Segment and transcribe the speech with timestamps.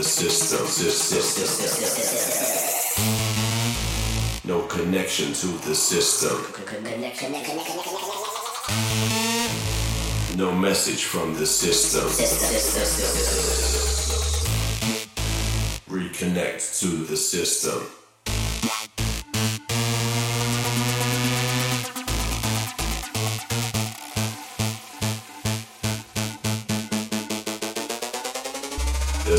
[0.00, 0.64] the system.
[4.44, 6.36] No connection to the system.
[10.38, 12.08] No message from the system.
[15.90, 17.99] Reconnect to the system.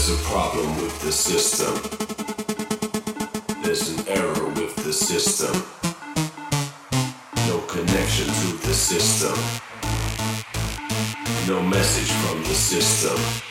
[0.04, 1.76] There's a problem with the system.
[3.62, 5.54] There's an error with the system.
[7.48, 9.38] No connection to the system.
[11.48, 13.51] No message from the system.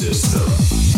[0.00, 0.89] system.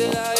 [0.00, 0.08] Yeah.
[0.16, 0.39] I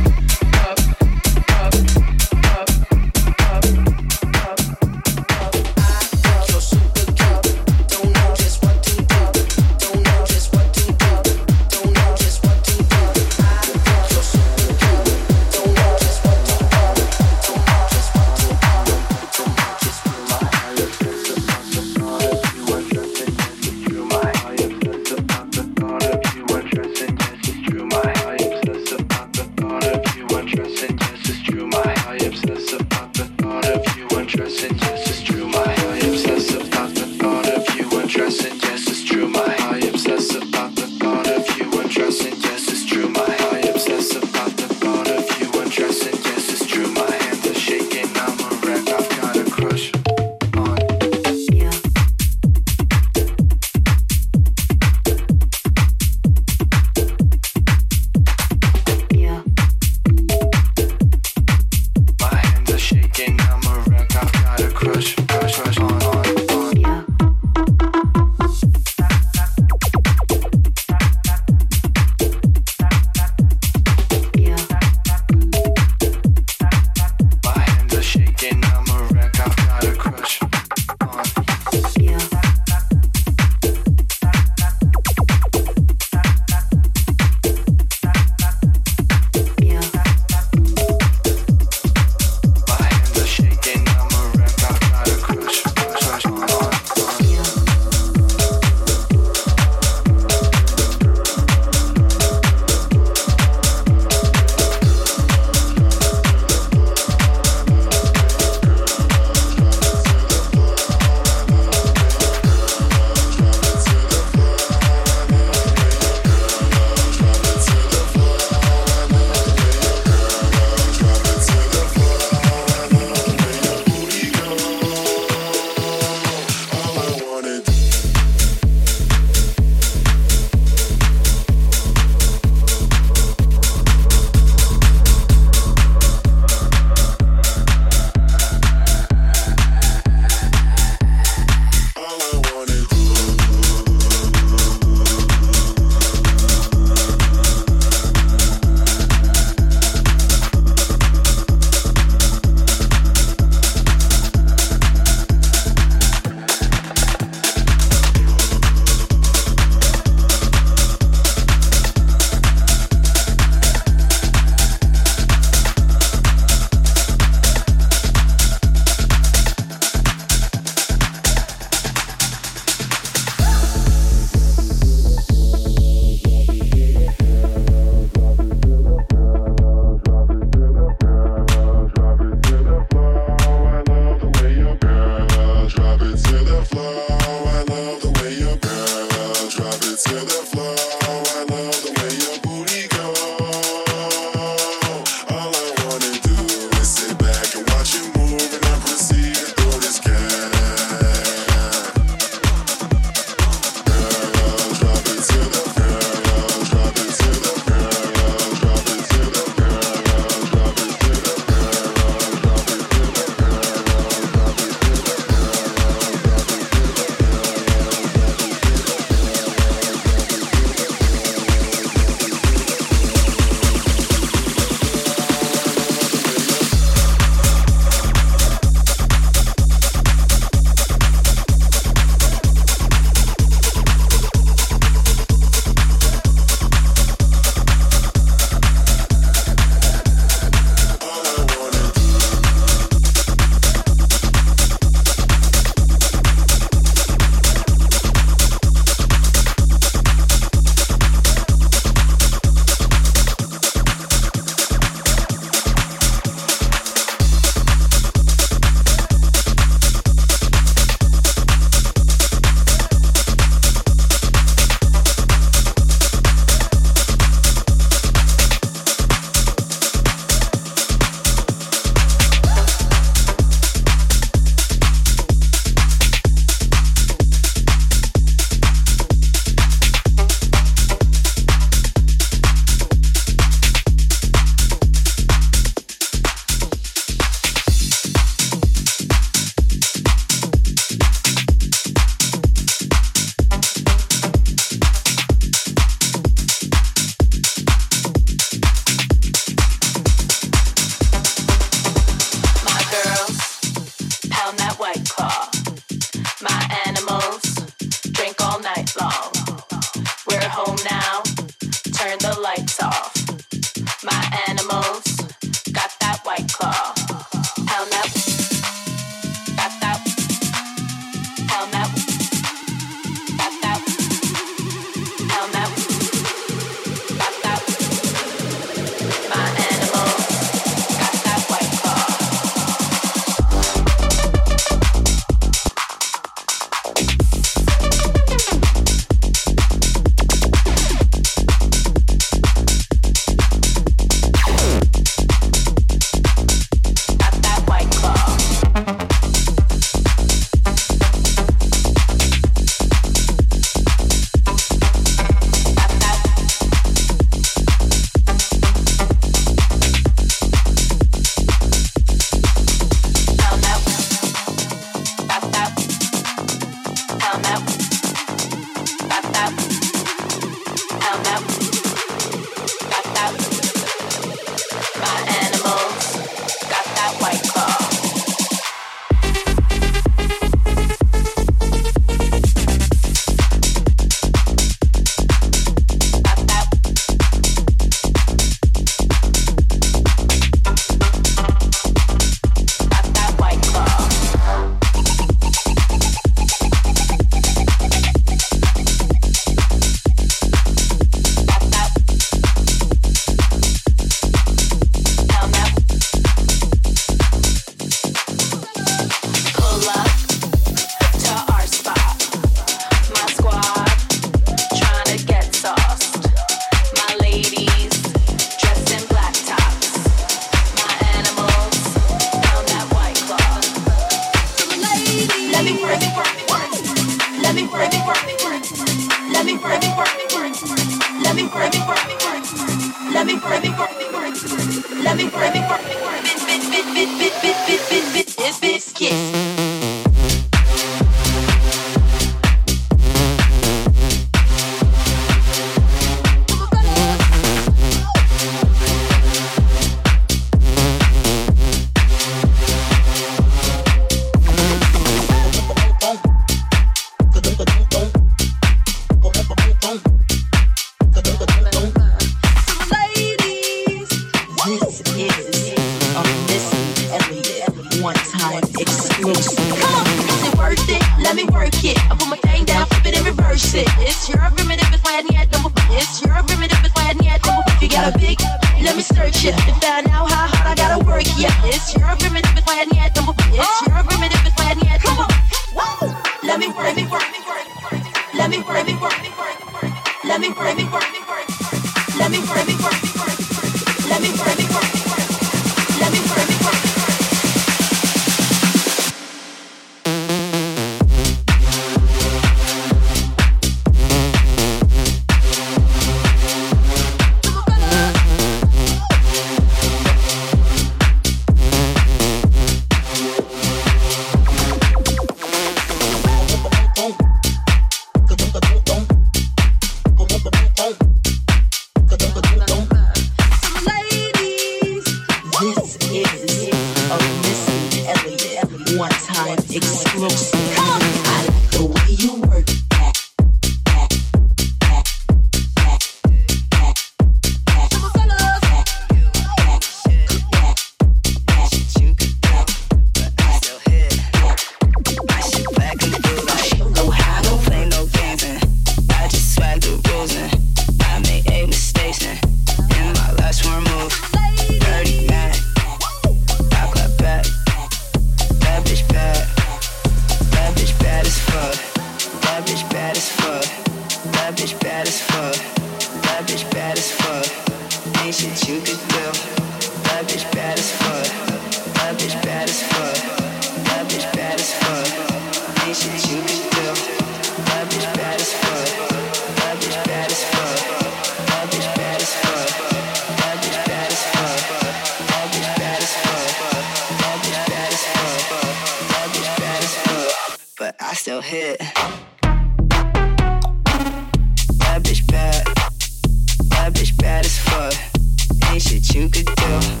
[599.13, 600.00] Monet.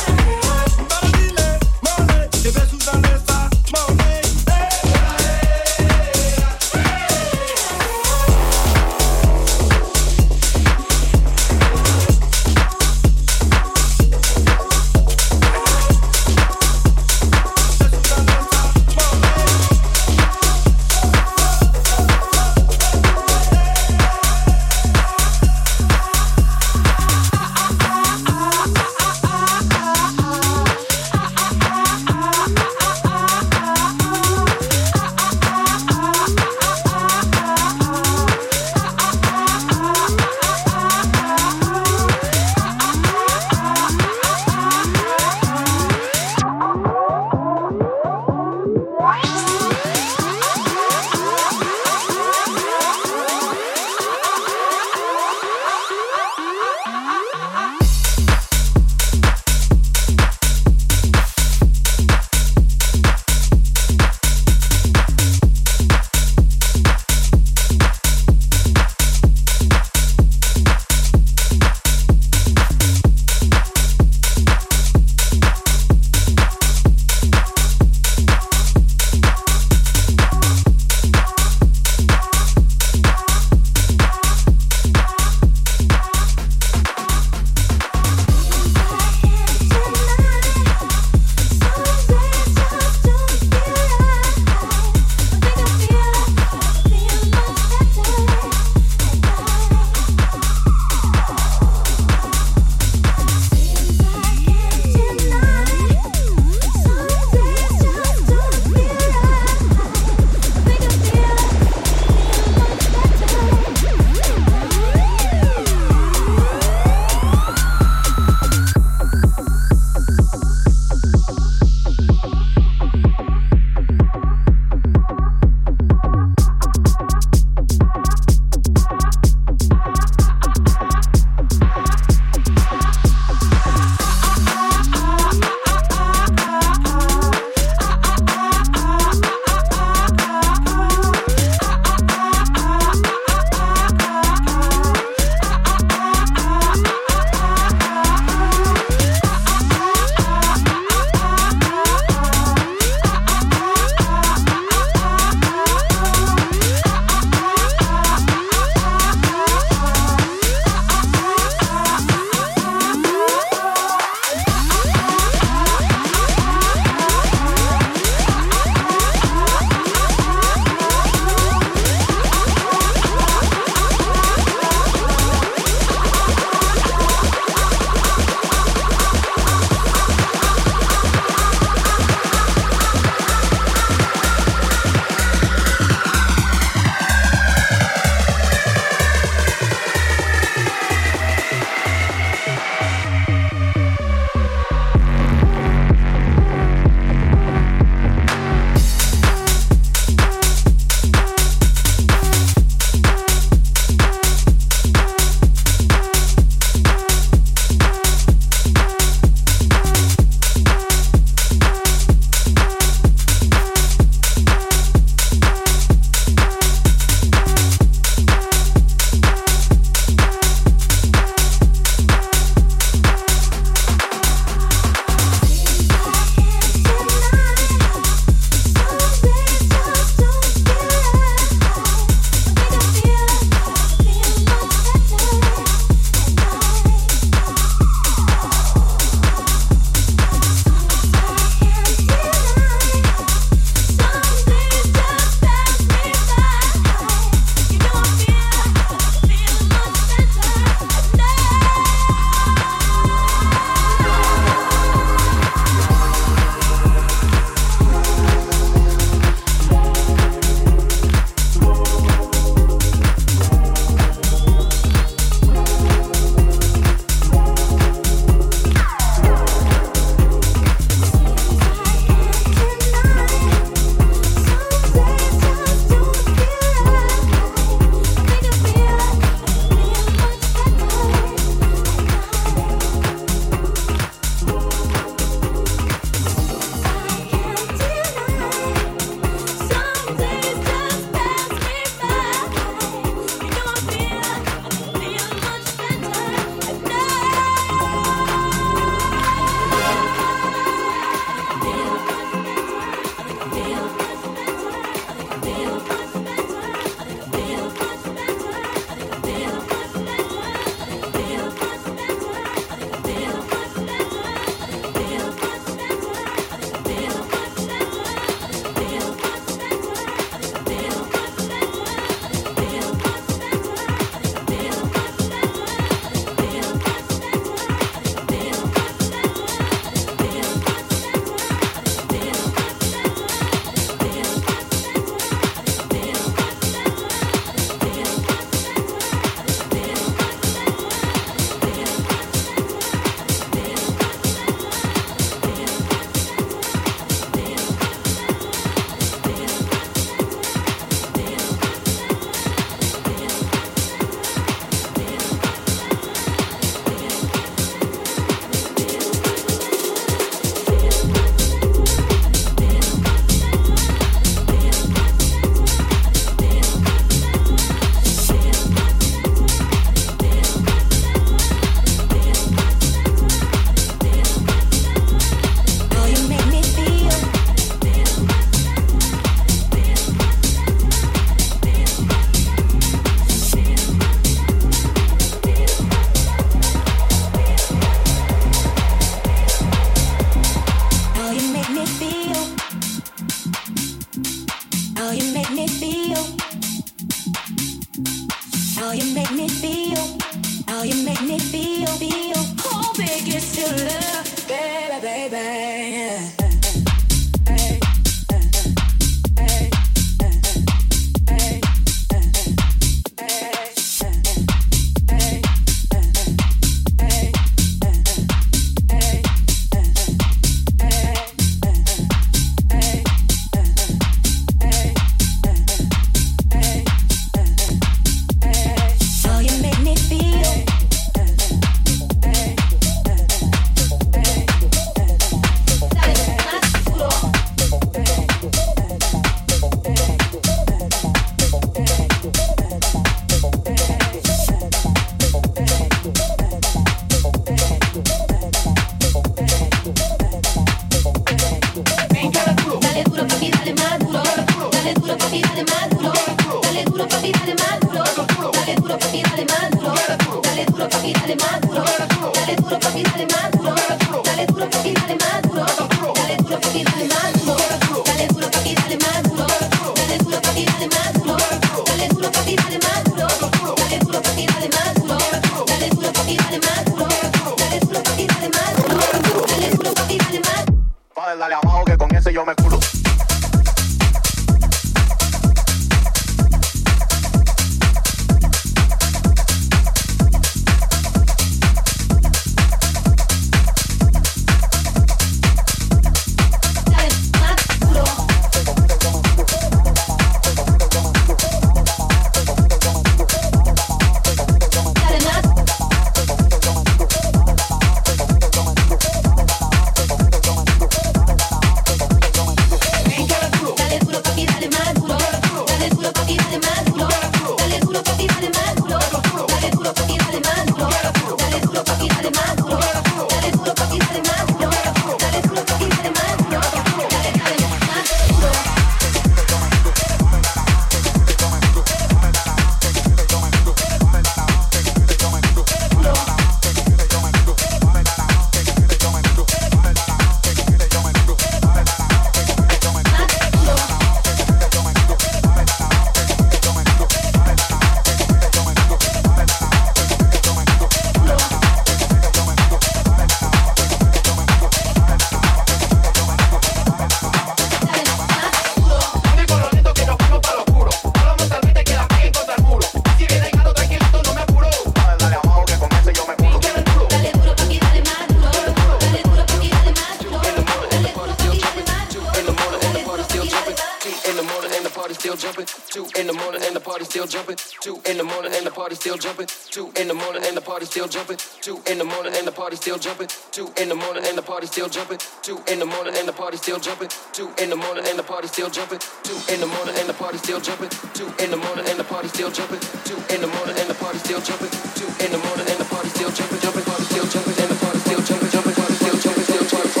[584.80, 585.18] Still jumping.
[585.42, 587.10] Two in the morning and the party still jumping.
[587.32, 588.98] Two in the morning and the party still jumping.
[589.22, 590.88] Two in the morning and the party still jumping.
[591.12, 592.80] Two in the morning and the party still jumping.
[593.04, 594.70] Two in the morning and the party still jumping.
[594.96, 596.60] Two in the morning and the party still jumping.
[596.64, 598.48] Jumping, party still jumping and the party still jumping.
[598.48, 599.44] Jumping, party still jumping.
[599.44, 600.00] Still jumping.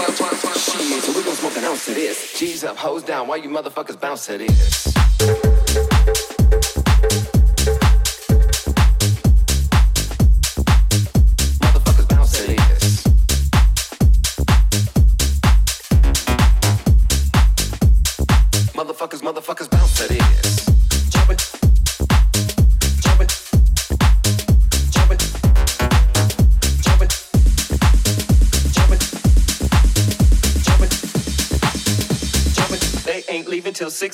[0.64, 2.38] Shit, we gon' smoke an ounce of this.
[2.38, 3.28] G's up, hoes down.
[3.28, 4.89] Why you motherfuckers bounce to this?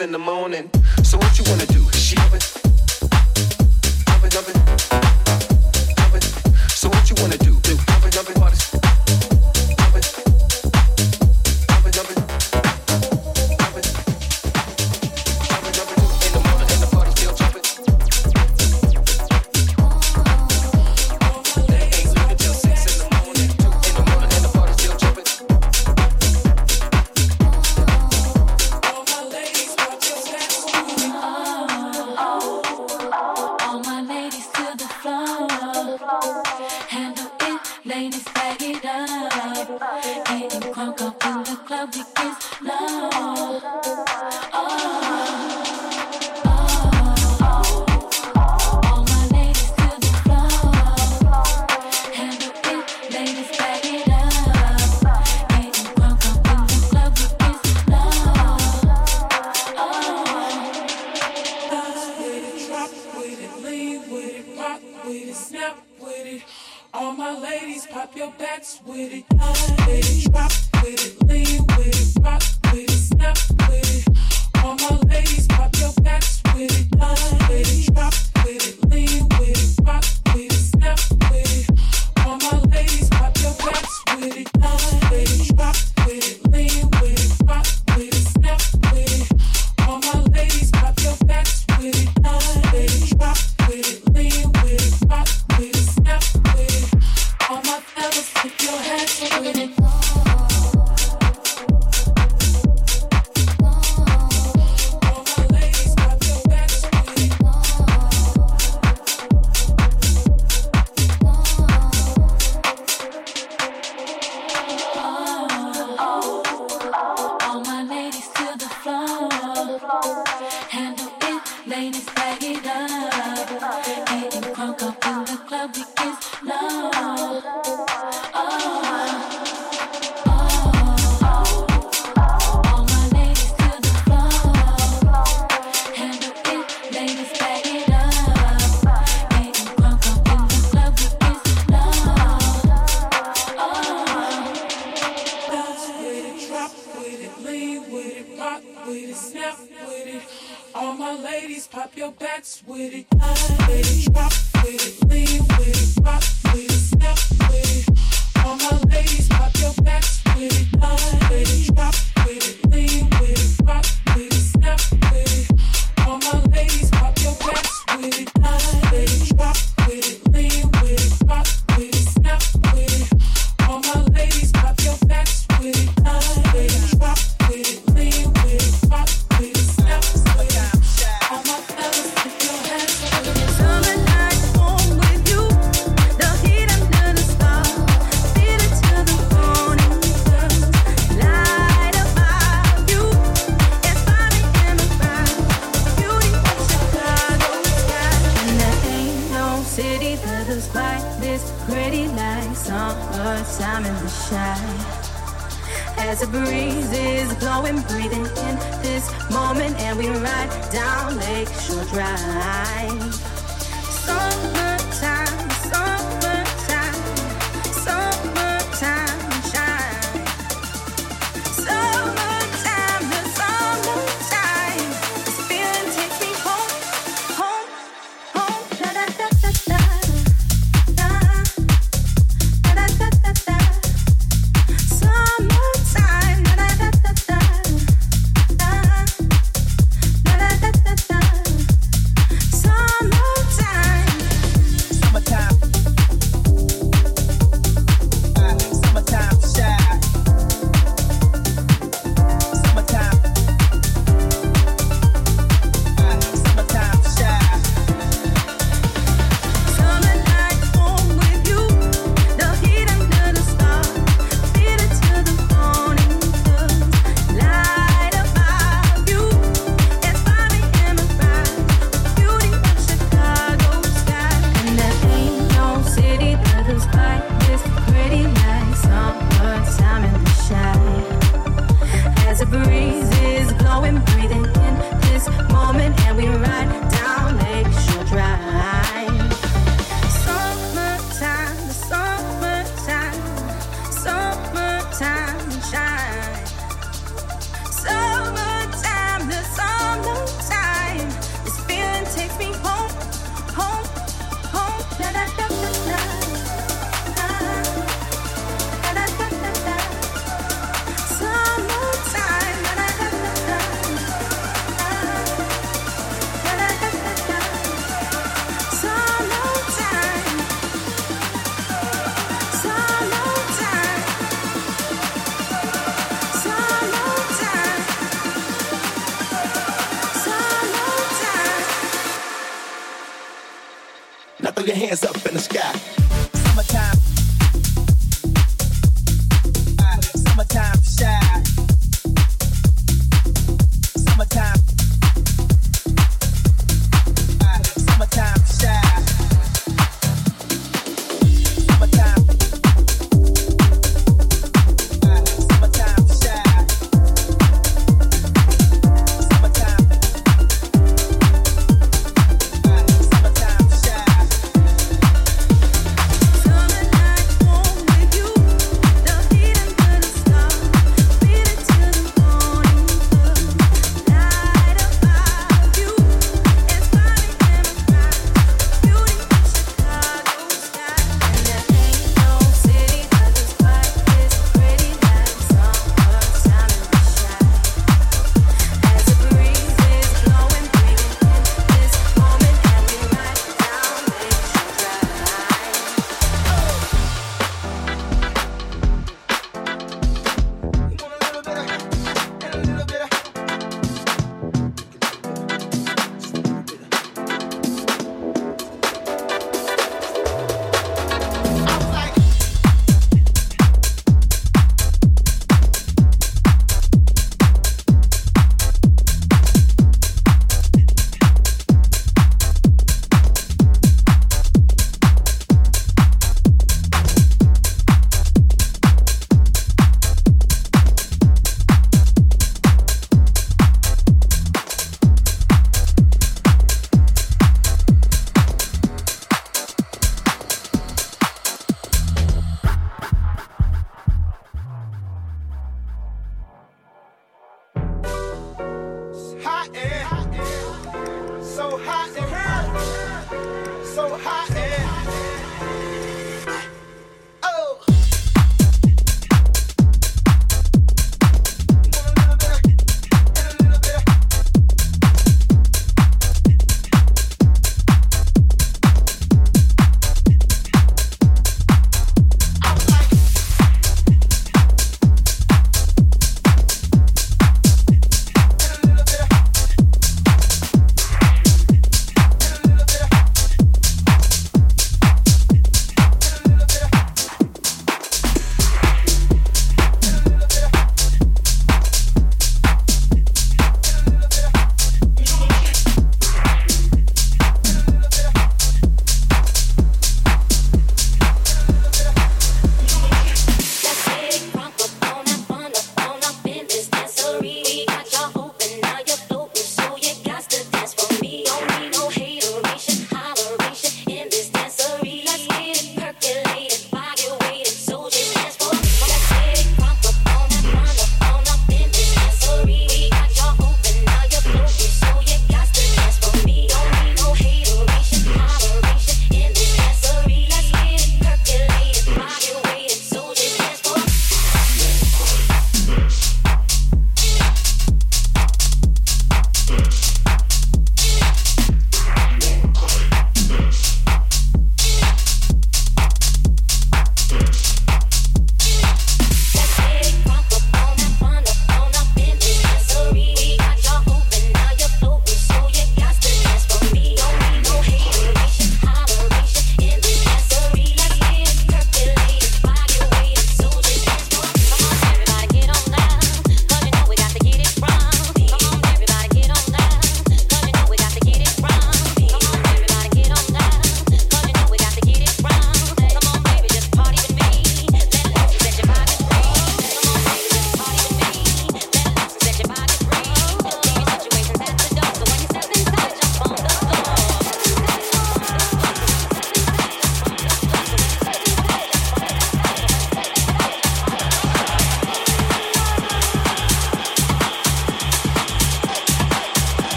[0.00, 0.70] In the morning.
[1.02, 1.66] So what you wanna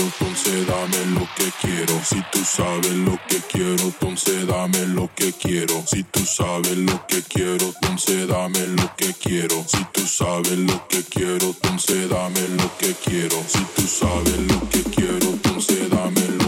[0.00, 2.00] quiero, dame lo que quiero.
[2.04, 5.82] Si tú sabes lo que quiero, entonces dame lo que quiero.
[5.86, 9.64] Si tú sabes lo que quiero, entonces dame lo que quiero.
[9.66, 13.36] Si tú sabes lo que quiero, entonces dame lo que quiero.
[13.46, 16.39] Si tú sabes lo que quiero, entonces dame lo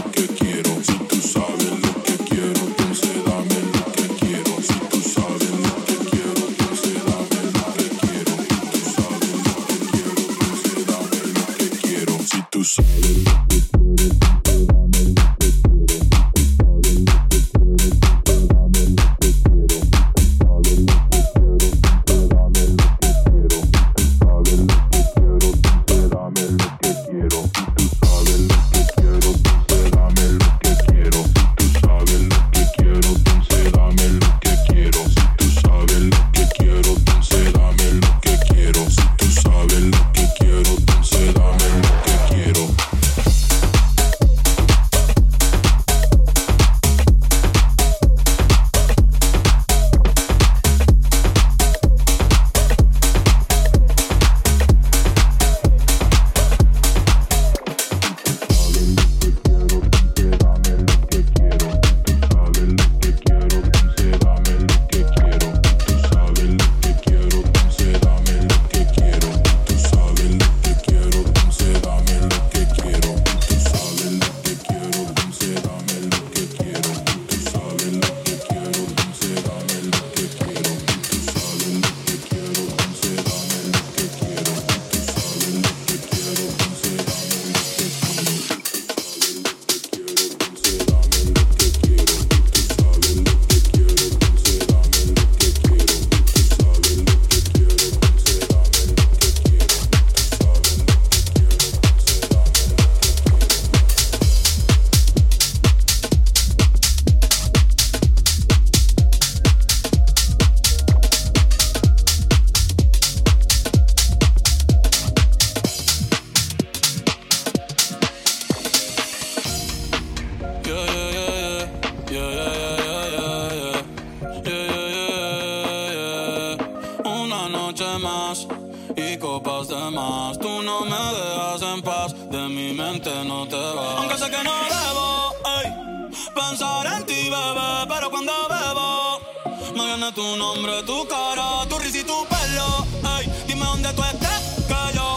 [140.13, 142.85] tu nombre, tu cara, tu risa y tu pelo.
[143.17, 143.29] ey.
[143.47, 145.12] Dime dónde tú estás, que yo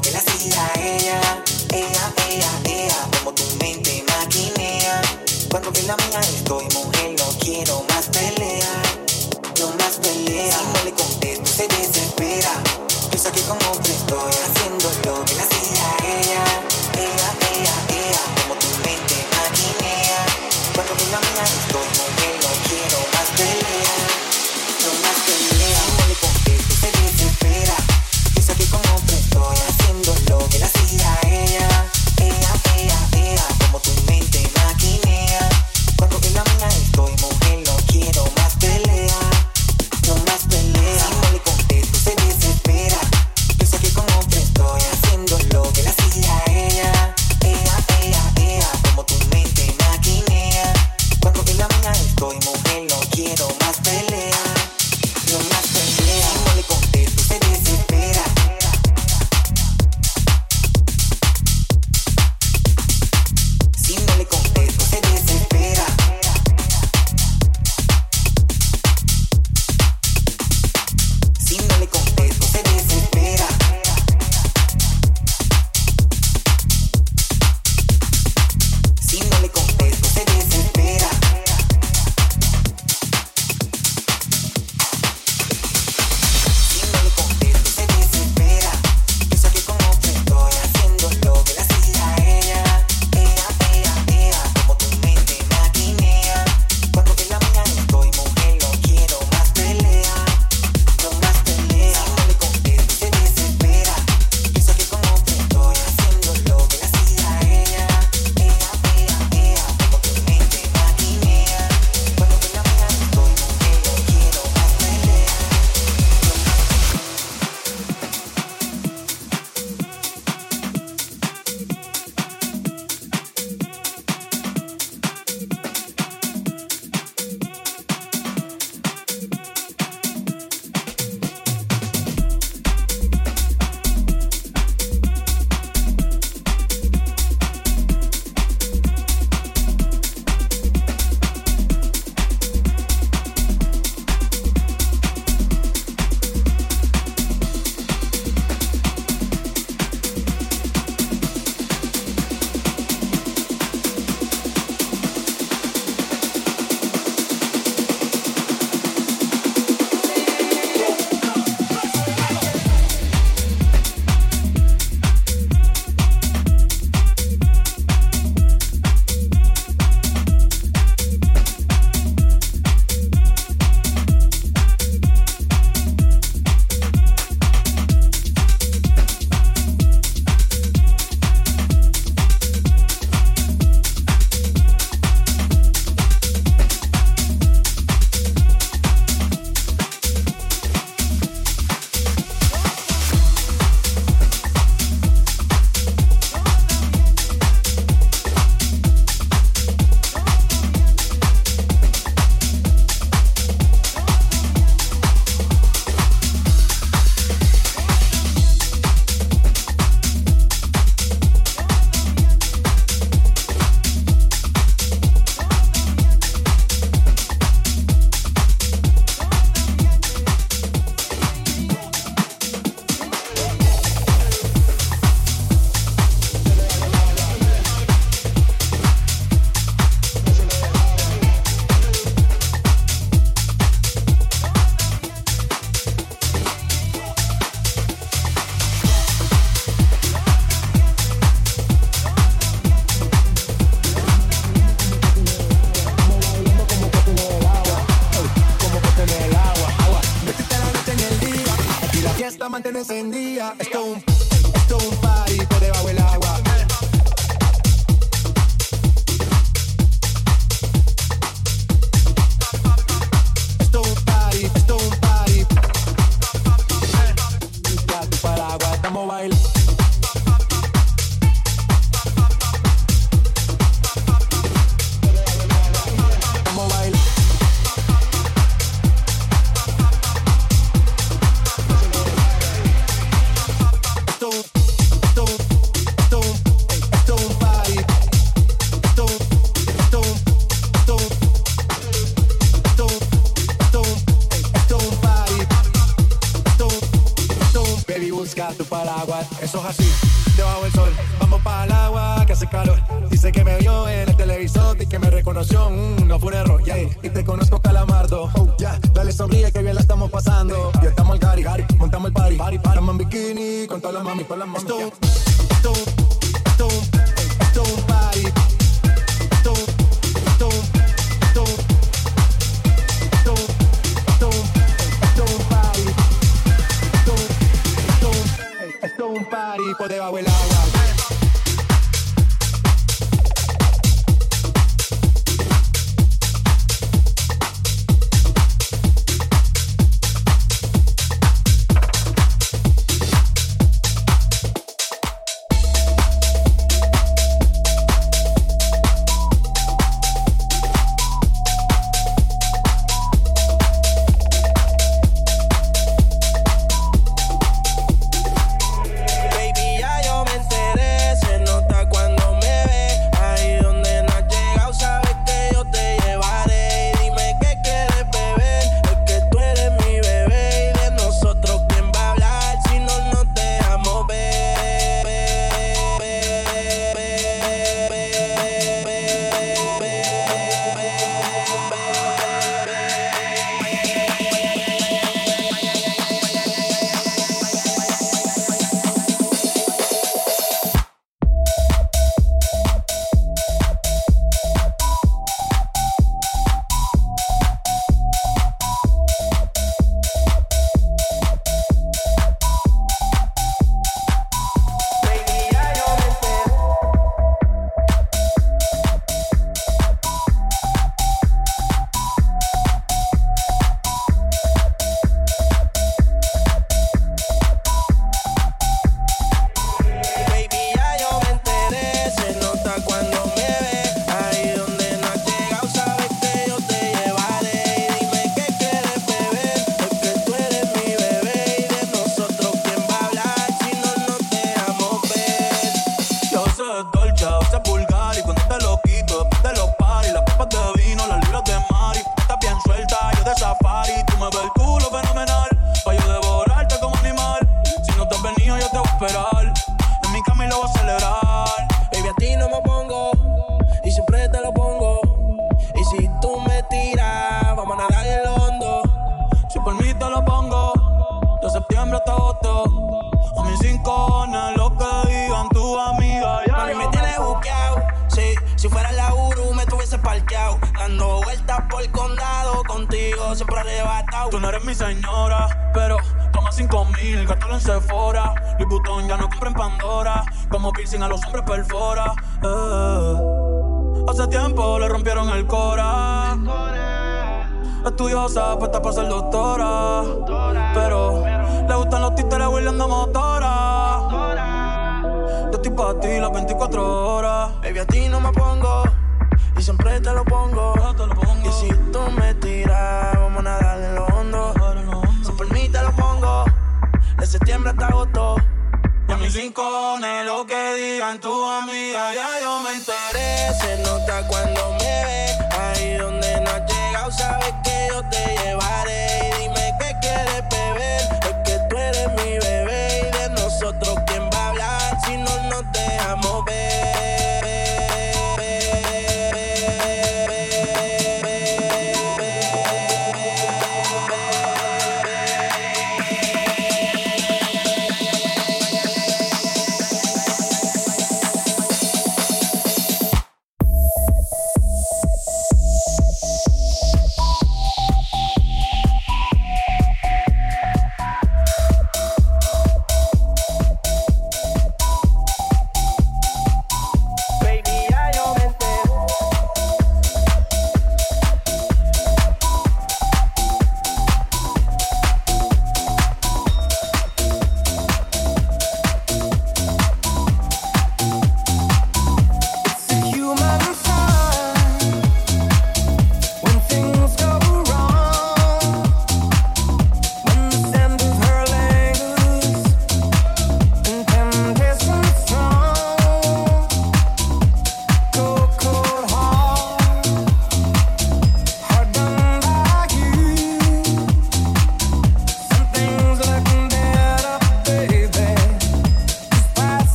[0.00, 0.51] que la sigue.